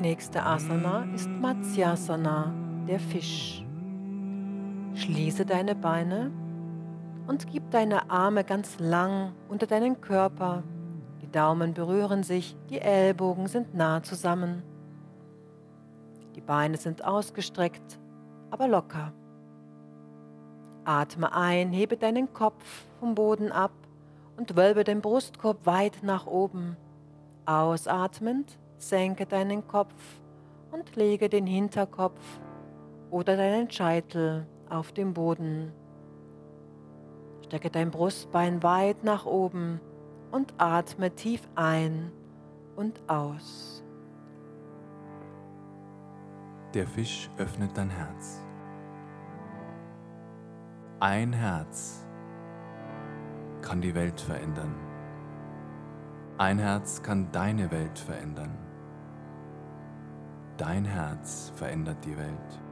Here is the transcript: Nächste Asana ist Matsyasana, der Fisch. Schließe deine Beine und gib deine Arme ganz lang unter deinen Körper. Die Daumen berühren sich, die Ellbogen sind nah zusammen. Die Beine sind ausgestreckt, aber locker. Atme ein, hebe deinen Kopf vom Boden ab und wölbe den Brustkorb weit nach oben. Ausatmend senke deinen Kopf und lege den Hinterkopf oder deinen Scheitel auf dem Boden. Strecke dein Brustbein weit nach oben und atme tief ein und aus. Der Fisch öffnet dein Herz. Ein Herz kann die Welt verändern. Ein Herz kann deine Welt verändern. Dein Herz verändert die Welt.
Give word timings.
Nächste 0.00 0.44
Asana 0.44 1.06
ist 1.14 1.30
Matsyasana, 1.30 2.52
der 2.86 3.00
Fisch. 3.00 3.64
Schließe 4.92 5.46
deine 5.46 5.74
Beine 5.74 6.30
und 7.26 7.46
gib 7.46 7.70
deine 7.70 8.10
Arme 8.10 8.44
ganz 8.44 8.78
lang 8.78 9.32
unter 9.48 9.66
deinen 9.66 10.02
Körper. 10.02 10.62
Die 11.22 11.30
Daumen 11.30 11.72
berühren 11.72 12.22
sich, 12.22 12.58
die 12.68 12.78
Ellbogen 12.78 13.46
sind 13.46 13.74
nah 13.74 14.02
zusammen. 14.02 14.62
Die 16.34 16.42
Beine 16.42 16.76
sind 16.76 17.02
ausgestreckt, 17.02 17.98
aber 18.50 18.68
locker. 18.68 19.14
Atme 20.84 21.34
ein, 21.34 21.72
hebe 21.72 21.96
deinen 21.96 22.34
Kopf 22.34 22.84
vom 23.00 23.14
Boden 23.14 23.50
ab 23.50 23.72
und 24.36 24.56
wölbe 24.56 24.84
den 24.84 25.00
Brustkorb 25.00 25.64
weit 25.64 26.02
nach 26.02 26.26
oben. 26.26 26.76
Ausatmend 27.46 28.58
senke 28.78 29.26
deinen 29.26 29.66
Kopf 29.66 29.94
und 30.70 30.96
lege 30.96 31.28
den 31.28 31.46
Hinterkopf 31.46 32.20
oder 33.10 33.36
deinen 33.36 33.70
Scheitel 33.70 34.46
auf 34.68 34.92
dem 34.92 35.14
Boden. 35.14 35.72
Strecke 37.44 37.70
dein 37.70 37.90
Brustbein 37.90 38.62
weit 38.62 39.04
nach 39.04 39.24
oben 39.24 39.80
und 40.32 40.54
atme 40.58 41.14
tief 41.14 41.48
ein 41.54 42.10
und 42.74 43.00
aus. 43.08 43.84
Der 46.74 46.86
Fisch 46.86 47.30
öffnet 47.38 47.76
dein 47.76 47.88
Herz. 47.88 48.42
Ein 50.98 51.32
Herz 51.32 52.06
kann 53.62 53.80
die 53.80 53.94
Welt 53.94 54.20
verändern. 54.20 54.74
Ein 56.38 56.58
Herz 56.58 57.02
kann 57.02 57.30
deine 57.32 57.70
Welt 57.70 57.98
verändern. 57.98 58.65
Dein 60.56 60.86
Herz 60.86 61.52
verändert 61.54 61.98
die 62.04 62.16
Welt. 62.16 62.65